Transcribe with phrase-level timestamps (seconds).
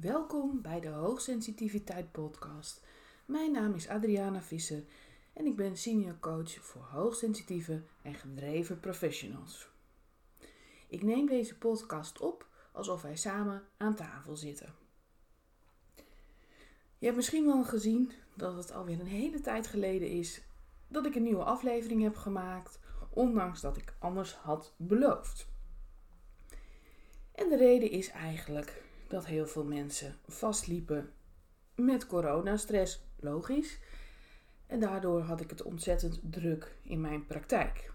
[0.00, 2.80] Welkom bij de Hoogsensitiviteit Podcast.
[3.26, 4.84] Mijn naam is Adriana Visser
[5.32, 9.68] en ik ben senior coach voor hoogsensitieve en gedreven professionals.
[10.88, 14.74] Ik neem deze podcast op alsof wij samen aan tafel zitten.
[16.98, 20.42] Je hebt misschien wel gezien dat het alweer een hele tijd geleden is
[20.88, 22.78] dat ik een nieuwe aflevering heb gemaakt,
[23.10, 25.46] ondanks dat ik anders had beloofd.
[27.34, 28.81] En de reden is eigenlijk
[29.12, 31.12] dat heel veel mensen vastliepen
[31.74, 33.78] met coronastress, logisch.
[34.66, 37.90] En daardoor had ik het ontzettend druk in mijn praktijk.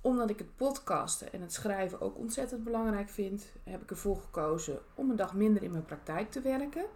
[0.00, 4.78] Omdat ik het podcasten en het schrijven ook ontzettend belangrijk vind, heb ik ervoor gekozen
[4.94, 6.86] om een dag minder in mijn praktijk te werken.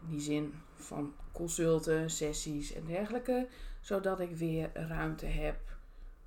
[0.00, 3.48] In die zin van consulten, sessies en dergelijke,
[3.80, 5.58] zodat ik weer ruimte heb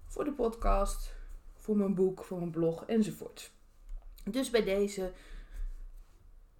[0.05, 1.15] voor de podcast,
[1.55, 3.55] voor mijn boek, voor mijn blog enzovoort.
[4.31, 5.13] Dus bij deze,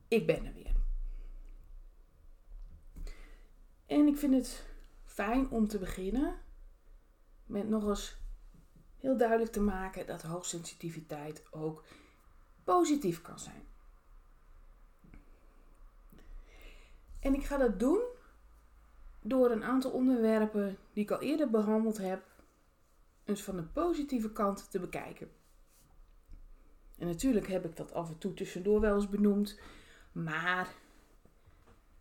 [0.08, 0.76] ik ben er weer.
[3.86, 4.66] En ik vind het
[5.06, 6.36] fijn om te beginnen
[7.46, 8.18] met nog eens
[8.98, 11.84] heel duidelijk te maken dat hoogsensitiviteit ook
[12.64, 13.68] positief kan zijn.
[17.20, 18.02] En ik ga dat doen
[19.22, 22.24] door een aantal onderwerpen die ik al eerder behandeld heb,
[23.24, 25.32] eens van de positieve kant te bekijken.
[26.98, 29.60] En natuurlijk heb ik dat af en toe tussendoor wel eens benoemd,
[30.12, 30.74] maar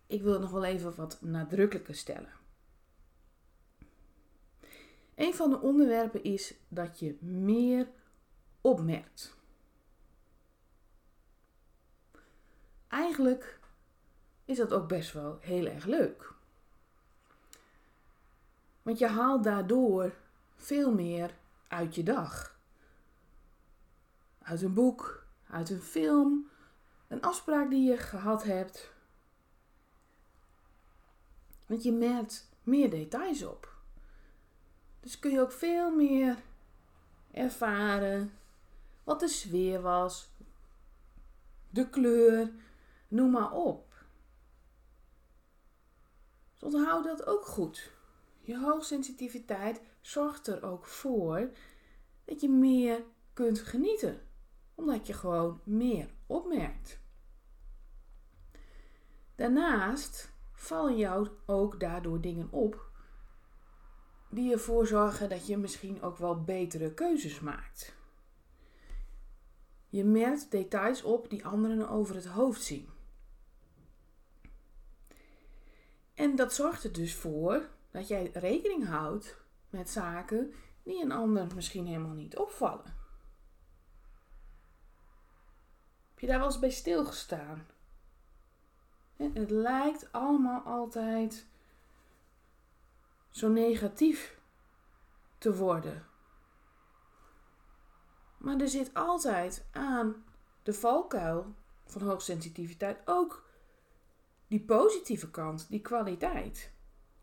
[0.06, 2.32] ik wil nog wel even wat nadrukkelijker stellen.
[5.14, 7.88] Een van de onderwerpen is dat je meer
[8.60, 9.36] opmerkt.
[12.88, 13.60] Eigenlijk
[14.44, 16.34] is dat ook best wel heel erg leuk.
[18.82, 20.14] Want je haalt daardoor
[20.54, 21.34] veel meer
[21.68, 22.55] uit je dag.
[24.46, 26.50] Uit een boek, uit een film,
[27.08, 28.92] een afspraak die je gehad hebt.
[31.66, 33.74] Want je merkt meer details op.
[35.00, 36.36] Dus kun je ook veel meer
[37.30, 38.32] ervaren
[39.04, 40.30] wat de sfeer was,
[41.70, 42.52] de kleur,
[43.08, 43.94] noem maar op.
[46.52, 47.92] Dus onthoud dat ook goed.
[48.40, 51.50] Je hoogsensitiviteit zorgt er ook voor
[52.24, 54.25] dat je meer kunt genieten,
[54.76, 57.00] omdat je gewoon meer opmerkt.
[59.34, 62.90] Daarnaast vallen jou ook daardoor dingen op
[64.30, 67.94] die ervoor zorgen dat je misschien ook wel betere keuzes maakt.
[69.88, 72.88] Je merkt details op die anderen over het hoofd zien.
[76.14, 79.36] En dat zorgt er dus voor dat jij rekening houdt
[79.70, 82.95] met zaken die een ander misschien helemaal niet opvallen.
[86.16, 87.66] Heb je daar wel eens bij stilgestaan?
[89.16, 91.46] Het lijkt allemaal altijd
[93.30, 94.38] zo negatief
[95.38, 96.06] te worden.
[98.38, 100.24] Maar er zit altijd aan
[100.62, 101.54] de valkuil
[101.84, 103.48] van hoogsensitiviteit ook
[104.48, 106.72] die positieve kant, die kwaliteit.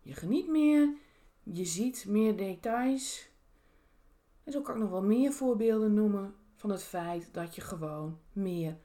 [0.02, 0.94] Je geniet meer,
[1.44, 3.30] je ziet meer details.
[4.44, 8.20] En zo kan ik nog wel meer voorbeelden noemen van het feit dat je gewoon
[8.32, 8.78] meer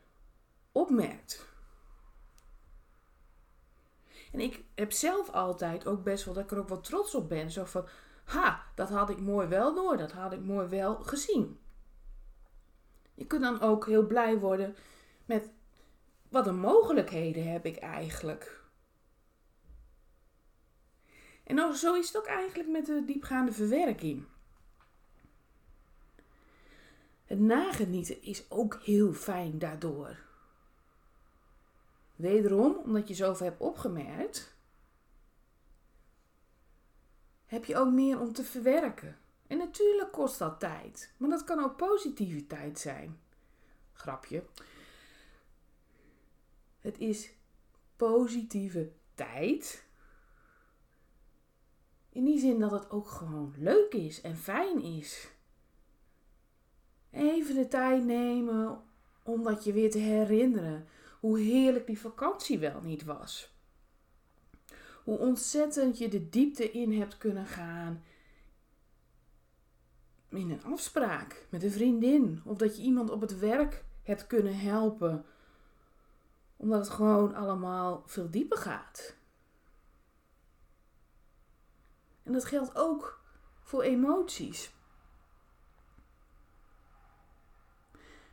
[0.72, 1.47] opmerkt.
[4.33, 7.28] En ik heb zelf altijd ook best wel dat ik er ook wel trots op
[7.28, 7.50] ben.
[7.50, 7.87] Zo van,
[8.25, 11.61] ha, dat had ik mooi wel door, dat had ik mooi wel gezien.
[13.15, 14.77] Je kunt dan ook heel blij worden
[15.25, 15.50] met
[16.28, 18.65] wat een mogelijkheden heb ik eigenlijk.
[21.44, 24.27] En zo is het ook eigenlijk met de diepgaande verwerking.
[27.28, 30.16] Het nagenieten is ook heel fijn daardoor.
[32.16, 34.56] Wederom, omdat je zoveel hebt opgemerkt,
[37.47, 39.19] heb je ook meer om te verwerken.
[39.47, 43.21] En natuurlijk kost dat tijd, maar dat kan ook positiviteit zijn.
[43.93, 44.44] Grapje.
[46.78, 47.31] Het is
[47.97, 49.87] positieve tijd.
[52.08, 55.29] In die zin dat het ook gewoon leuk is en fijn is.
[57.10, 58.82] Even de tijd nemen
[59.22, 60.87] om dat je weer te herinneren
[61.20, 63.52] hoe heerlijk die vakantie wel niet was.
[65.05, 68.02] Hoe ontzettend je de diepte in hebt kunnen gaan
[70.28, 72.40] in een afspraak met een vriendin.
[72.44, 75.25] Of dat je iemand op het werk hebt kunnen helpen.
[76.56, 79.16] Omdat het gewoon allemaal veel dieper gaat.
[82.22, 83.20] En dat geldt ook
[83.61, 84.72] voor emoties.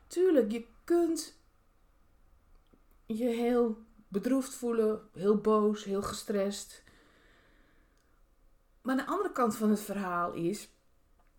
[0.07, 1.38] Tuurlijk, je kunt
[3.06, 6.84] je heel bedroefd voelen, heel boos, heel gestrest.
[8.81, 10.69] Maar de andere kant van het verhaal is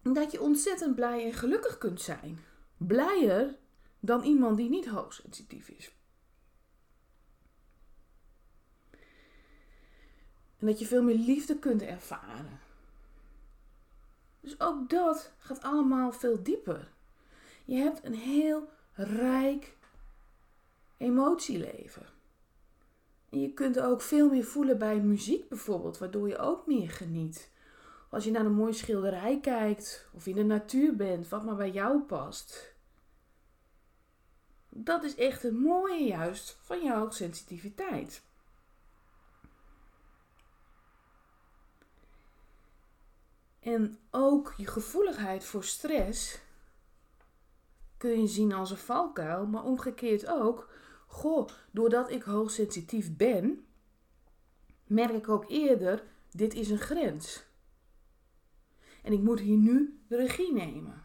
[0.02, 2.38] dat je ontzettend blij en gelukkig kunt zijn.
[2.76, 3.58] Blijer
[4.00, 5.94] dan iemand die niet hoogsensitief is.
[10.58, 12.60] En dat je veel meer liefde kunt ervaren.
[14.40, 16.92] Dus ook dat gaat allemaal veel dieper.
[17.66, 19.76] Je hebt een heel rijk
[20.96, 22.06] emotieleven.
[23.30, 27.50] En je kunt ook veel meer voelen bij muziek bijvoorbeeld, waardoor je ook meer geniet.
[28.10, 31.70] Als je naar een mooie schilderij kijkt of in de natuur bent, wat maar bij
[31.70, 32.74] jou past.
[34.68, 38.22] Dat is echt het mooie juist van jouw sensitiviteit.
[43.60, 46.44] En ook je gevoeligheid voor stress
[47.96, 50.70] kun je zien als een valkuil, maar omgekeerd ook.
[51.06, 53.66] Goh, doordat ik hoogsensitief ben,
[54.86, 57.44] merk ik ook eerder, dit is een grens.
[59.02, 61.04] En ik moet hier nu de regie nemen.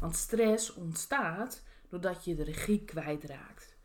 [0.00, 3.76] Want stress ontstaat doordat je de regie kwijtraakt.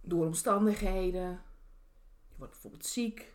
[0.00, 1.42] Door omstandigheden.
[2.28, 3.34] Je wordt bijvoorbeeld ziek.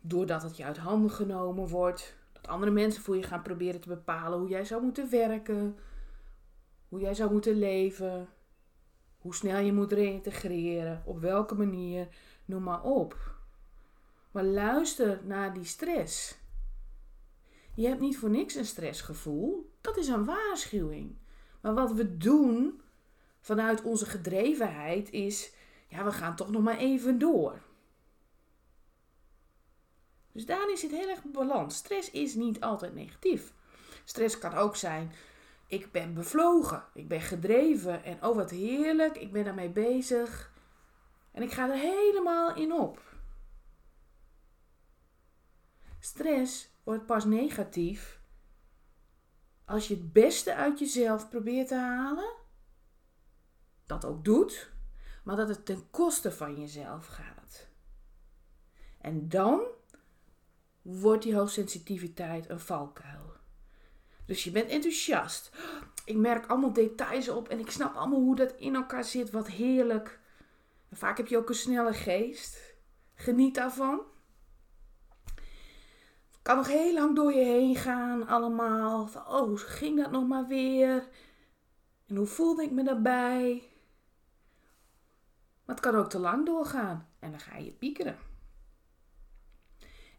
[0.00, 2.16] Doordat het je uit handen genomen wordt.
[2.42, 5.78] Dat andere mensen voor je gaan proberen te bepalen hoe jij zou moeten werken.
[6.88, 8.28] Hoe jij zou moeten leven.
[9.18, 11.02] Hoe snel je moet reïntegreren.
[11.04, 12.08] Op welke manier.
[12.44, 13.16] Noem maar op.
[14.30, 16.38] Maar luister naar die stress.
[17.74, 19.72] Je hebt niet voor niks een stressgevoel.
[19.80, 21.16] Dat is een waarschuwing.
[21.60, 22.80] Maar wat we doen
[23.40, 25.54] vanuit onze gedrevenheid is,
[25.88, 27.62] ja, we gaan toch nog maar even door.
[30.32, 31.76] Dus daarin zit heel erg balans.
[31.76, 33.52] Stress is niet altijd negatief.
[34.04, 35.12] Stress kan ook zijn,
[35.66, 40.52] ik ben bevlogen, ik ben gedreven en oh wat heerlijk, ik ben daarmee bezig.
[41.32, 43.02] En ik ga er helemaal in op.
[45.98, 48.20] Stress wordt pas negatief
[49.64, 52.34] als je het beste uit jezelf probeert te halen.
[53.86, 54.72] Dat ook doet,
[55.24, 57.68] maar dat het ten koste van jezelf gaat.
[59.00, 59.62] En dan
[60.82, 63.32] wordt die hoogsensitiviteit een valkuil.
[64.26, 65.50] Dus je bent enthousiast.
[66.04, 69.30] Ik merk allemaal details op en ik snap allemaal hoe dat in elkaar zit.
[69.30, 70.20] Wat heerlijk.
[70.88, 72.74] En vaak heb je ook een snelle geest.
[73.14, 74.00] Geniet daarvan
[76.42, 79.08] kan nog heel lang door je heen gaan, allemaal.
[79.14, 81.08] Oh, hoe ging dat nog maar weer?
[82.06, 83.62] En hoe voelde ik me daarbij?
[85.64, 88.16] Maar het kan ook te lang doorgaan en dan ga je piekeren.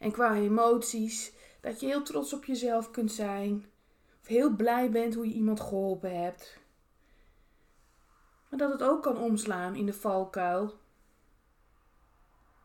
[0.03, 3.65] En qua emoties, dat je heel trots op jezelf kunt zijn.
[4.21, 6.59] Of heel blij bent hoe je iemand geholpen hebt.
[8.49, 10.79] Maar dat het ook kan omslaan in de valkuil.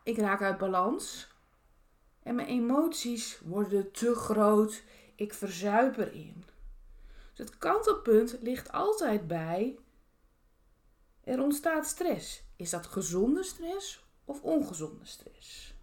[0.03, 1.27] Ik raak uit balans
[2.23, 4.83] en mijn emoties worden te groot.
[5.15, 6.45] Ik verzuip erin.
[7.33, 9.79] Dus het kantelpunt ligt altijd bij.
[11.23, 12.43] Er ontstaat stress.
[12.55, 15.77] Is dat gezonde stress of ongezonde stress?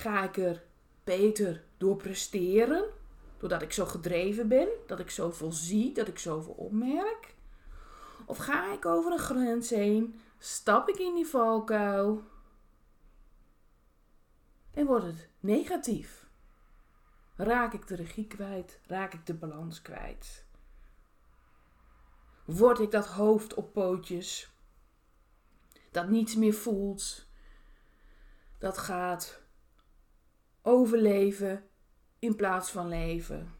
[0.00, 0.62] Ga ik er
[1.04, 2.84] beter door presteren?
[3.38, 7.34] Doordat ik zo gedreven ben, dat ik zoveel zie, dat ik zoveel opmerk?
[8.26, 12.22] Of ga ik over een grens heen, stap ik in die valkuil
[14.74, 16.28] en wordt het negatief.
[17.36, 18.80] Raak ik de regie kwijt?
[18.86, 20.44] Raak ik de balans kwijt?
[22.44, 24.50] Word ik dat hoofd op pootjes
[25.90, 27.26] dat niets meer voelt,
[28.58, 29.39] dat gaat
[30.62, 31.68] overleven
[32.18, 33.54] in plaats van leven,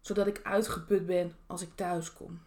[0.00, 2.40] zodat ik uitgeput ben als ik thuis kom?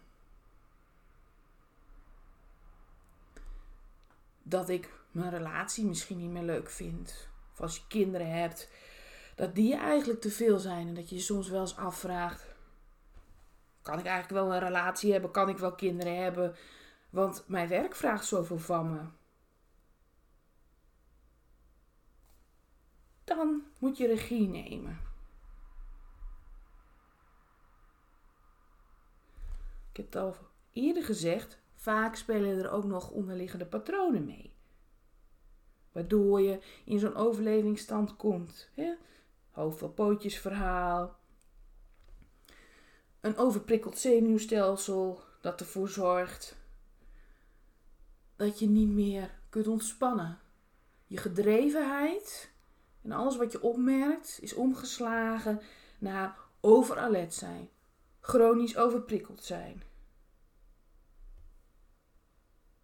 [4.43, 7.29] Dat ik mijn relatie misschien niet meer leuk vindt.
[7.51, 8.69] Of als je kinderen hebt,
[9.35, 10.87] dat die eigenlijk te veel zijn.
[10.87, 12.55] En dat je je soms wel eens afvraagt:
[13.81, 15.31] kan ik eigenlijk wel een relatie hebben?
[15.31, 16.55] Kan ik wel kinderen hebben?
[17.09, 18.99] Want mijn werk vraagt zoveel van me.
[23.27, 24.99] Dan moet je regie nemen.
[29.91, 30.35] Ik heb het al
[30.73, 34.53] eerder gezegd, vaak spelen er ook nog onderliggende patronen mee.
[35.91, 38.69] Waardoor je in zo'n overlevingsstand komt.
[38.73, 38.93] Hè?
[39.95, 41.19] pootjes verhaal.
[43.19, 46.57] Een overprikkeld zenuwstelsel dat ervoor zorgt
[48.35, 50.39] dat je niet meer kunt ontspannen.
[51.05, 52.55] Je gedrevenheid
[53.07, 55.61] en alles wat je opmerkt is omgeslagen
[55.99, 57.69] naar overalert zijn.
[58.19, 59.83] chronisch overprikkeld zijn.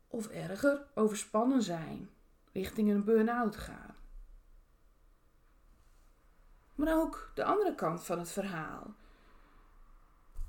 [0.07, 2.09] Of erger, overspannen zijn,
[2.51, 3.95] richting een burn-out gaan.
[6.75, 8.93] Maar ook de andere kant van het verhaal.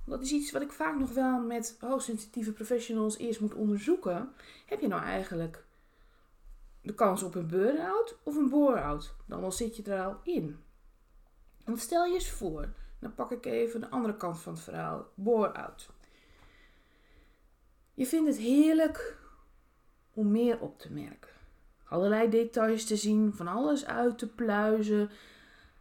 [0.06, 4.32] Dat is iets wat ik vaak nog wel met hoogsensitieve professionals eerst moet onderzoeken.
[4.66, 5.63] Heb je nou eigenlijk
[6.84, 9.14] de kans op een burn-out of een bore-out?
[9.26, 10.58] Dan wel zit je er al in.
[11.64, 15.06] Want stel je eens voor, dan pak ik even de andere kant van het verhaal,
[15.14, 15.90] bore-out.
[17.94, 19.18] Je vindt het heerlijk
[20.12, 21.30] om meer op te merken.
[21.84, 25.10] Allerlei details te zien, van alles uit te pluizen,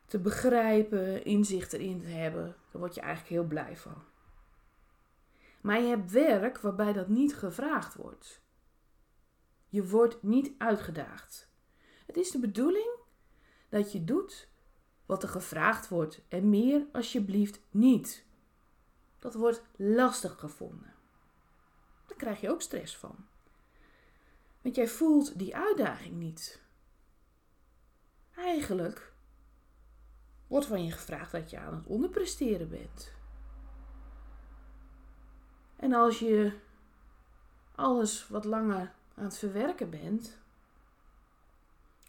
[0.05, 2.55] te begrijpen, inzicht erin te hebben.
[2.72, 4.03] Daar word je eigenlijk heel blij van.
[5.62, 8.41] Maar je hebt werk waarbij dat niet gevraagd wordt.
[9.74, 11.50] Je wordt niet uitgedaagd.
[12.06, 12.98] Het is de bedoeling
[13.70, 14.50] dat je doet
[15.06, 18.25] wat er gevraagd wordt en meer alsjeblieft niet.
[19.20, 20.94] Dat wordt lastig gevonden.
[22.08, 23.15] Daar krijg je ook stress van.
[24.62, 26.62] Want jij voelt die uitdaging niet.
[28.36, 29.13] Eigenlijk
[30.48, 33.13] wordt van je gevraagd dat je aan het onderpresteren bent.
[35.75, 36.60] En als je
[37.75, 40.38] alles wat langer aan het verwerken bent,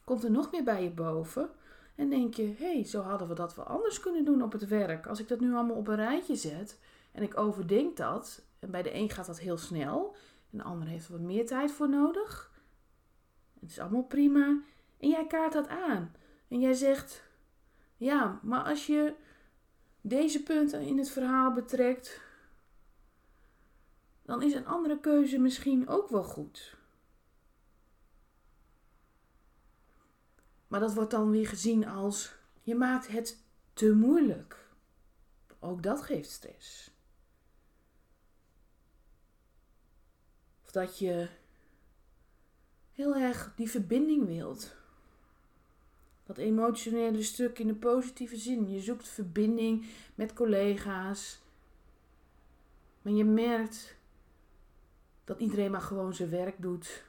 [0.04, 1.50] komt er nog meer bij je boven
[1.94, 4.68] en denk je: hé, hey, zo hadden we dat wel anders kunnen doen op het
[4.68, 5.06] werk.
[5.06, 6.80] Als ik dat nu allemaal op een rijtje zet
[7.12, 10.14] en ik overdenk dat, en bij de een gaat dat heel snel
[10.50, 12.52] en de ander heeft er wat meer tijd voor nodig.
[13.60, 14.60] Het is allemaal prima.
[14.98, 16.14] En jij kaart dat aan.
[16.48, 17.22] En jij zegt:
[17.96, 19.14] ja, maar als je
[20.00, 22.20] deze punten in het verhaal betrekt,
[24.22, 26.76] dan is een andere keuze misschien ook wel goed.
[30.68, 33.42] Maar dat wordt dan weer gezien als je maakt het
[33.72, 34.68] te moeilijk.
[35.58, 36.90] Ook dat geeft stress.
[40.64, 41.28] Of dat je
[42.92, 44.76] heel erg die verbinding wilt.
[46.26, 48.70] Dat emotionele stuk in de positieve zin.
[48.70, 51.42] Je zoekt verbinding met collega's.
[53.02, 53.96] Maar je merkt
[55.24, 57.04] dat iedereen maar gewoon zijn werk doet.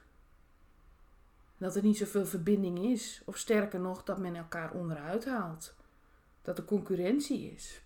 [1.57, 3.21] Dat er niet zoveel verbinding is.
[3.25, 5.75] Of sterker nog, dat men elkaar onderuit haalt.
[6.41, 7.81] Dat er concurrentie is.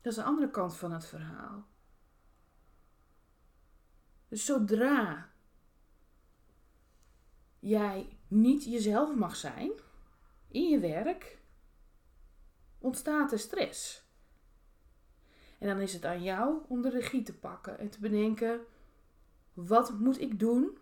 [0.00, 1.66] Dat is de andere kant van het verhaal.
[4.28, 5.30] Dus zodra
[7.58, 9.70] jij niet jezelf mag zijn
[10.48, 11.38] in je werk,
[12.78, 14.04] ontstaat er stress.
[15.58, 18.60] En dan is het aan jou om de regie te pakken en te bedenken:
[19.56, 20.78] wat moet ik doen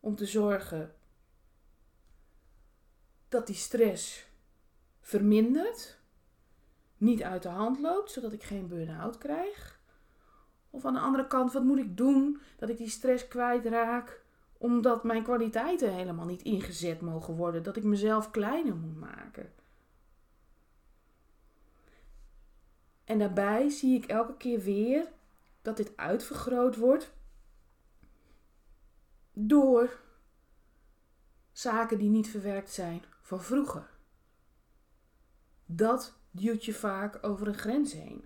[0.00, 0.94] om te zorgen
[3.28, 4.26] dat die stress
[5.00, 5.98] vermindert,
[6.96, 9.80] niet uit de hand loopt, zodat ik geen burn-out krijg?
[10.70, 14.22] Of aan de andere kant, wat moet ik doen dat ik die stress kwijtraak,
[14.58, 19.52] omdat mijn kwaliteiten helemaal niet ingezet mogen worden, dat ik mezelf kleiner moet maken?
[23.04, 25.08] En daarbij zie ik elke keer weer
[25.62, 27.12] dat dit uitvergroot wordt
[29.32, 30.00] door
[31.52, 33.90] zaken die niet verwerkt zijn van vroeger.
[35.66, 38.24] Dat duwt je vaak over een grens heen.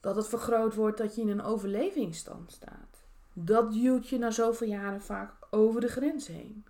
[0.00, 3.04] Dat het vergroot wordt dat je in een overlevingsstand staat.
[3.32, 6.66] Dat duwt je na zoveel jaren vaak over de grens heen.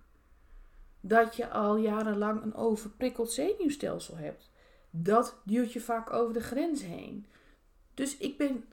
[1.01, 4.53] Dat je al jarenlang een overprikkeld zenuwstelsel hebt
[5.03, 7.25] dat duwt je vaak over de grens heen.
[7.93, 8.65] Dus ik ben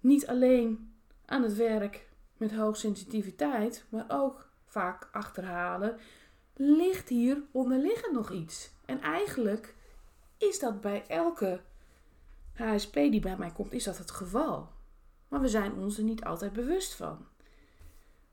[0.00, 0.94] niet alleen
[1.24, 2.05] aan het werk
[2.36, 5.98] met hoogsensitiviteit, maar ook vaak achterhalen.
[6.54, 8.70] Ligt hier onderliggend nog iets?
[8.84, 9.74] En eigenlijk
[10.38, 11.60] is dat bij elke
[12.52, 14.68] HSP die bij mij komt, is dat het geval.
[15.28, 17.26] Maar we zijn ons er niet altijd bewust van.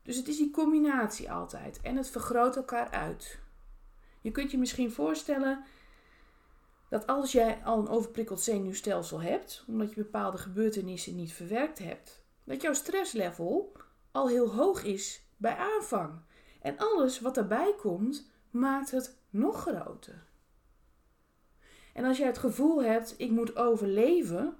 [0.02, 3.38] Dus het is die combinatie altijd en het vergroot elkaar uit.
[4.20, 5.64] Je kunt je misschien voorstellen
[6.88, 12.22] dat als jij al een overprikkeld zenuwstelsel hebt, omdat je bepaalde gebeurtenissen niet verwerkt hebt,
[12.44, 13.72] dat jouw stresslevel
[14.14, 16.20] al heel hoog is bij aanvang.
[16.60, 20.22] En alles wat daarbij komt, maakt het nog groter.
[21.92, 24.56] En als jij het gevoel hebt, ik moet overleven,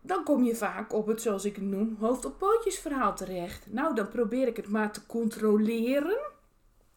[0.00, 3.72] dan kom je vaak op het, zoals ik het noem, hoofd op pootjes verhaal terecht.
[3.72, 6.18] Nou, dan probeer ik het maar te controleren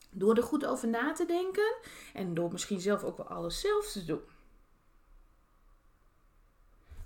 [0.10, 1.76] door er goed over na te denken
[2.14, 4.22] en door misschien zelf ook wel alles zelf te doen.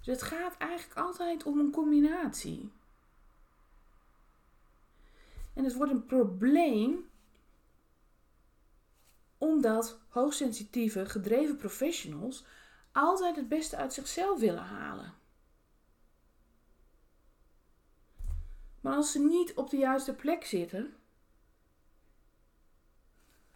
[0.05, 2.71] Dus het gaat eigenlijk altijd om een combinatie.
[5.53, 7.09] En het wordt een probleem
[9.37, 12.45] Omdat hoogsensitieve, gedreven professionals
[12.91, 15.13] altijd het beste uit zichzelf willen halen.
[18.81, 20.95] Maar als ze niet op de juiste plek zitten,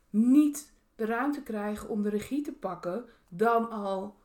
[0.10, 4.16] niet de ruimte krijgen om de regie te pakken, dan al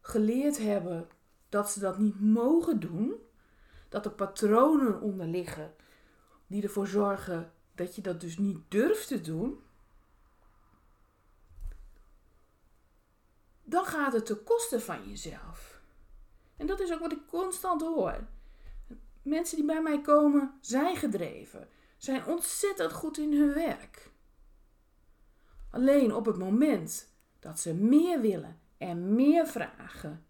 [0.00, 1.08] geleerd hebben
[1.54, 3.14] dat ze dat niet mogen doen,
[3.88, 5.74] dat er patronen onder liggen
[6.46, 9.60] die ervoor zorgen dat je dat dus niet durft te doen,
[13.62, 15.80] dan gaat het ten koste van jezelf.
[16.56, 18.26] En dat is ook wat ik constant hoor.
[19.22, 24.10] Mensen die bij mij komen zijn gedreven, zijn ontzettend goed in hun werk.
[25.70, 27.08] Alleen op het moment
[27.38, 30.26] dat ze meer willen en meer vragen,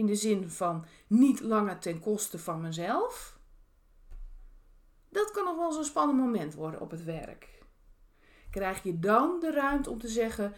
[0.00, 3.38] in de zin van niet langer ten koste van mezelf,
[5.08, 7.48] dat kan nog wel zo'n spannend moment worden op het werk.
[8.50, 10.54] Krijg je dan de ruimte om te zeggen: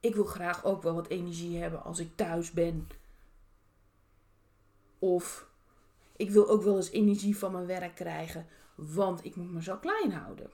[0.00, 2.88] Ik wil graag ook wel wat energie hebben als ik thuis ben.
[4.98, 5.46] Of
[6.16, 9.76] ik wil ook wel eens energie van mijn werk krijgen, want ik moet me zo
[9.76, 10.50] klein houden.